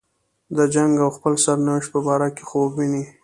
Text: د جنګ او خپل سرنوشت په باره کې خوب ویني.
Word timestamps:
د 0.57 0.59
جنګ 0.73 0.93
او 1.03 1.09
خپل 1.17 1.33
سرنوشت 1.43 1.89
په 1.93 1.99
باره 2.07 2.27
کې 2.35 2.43
خوب 2.49 2.71
ویني. 2.77 3.03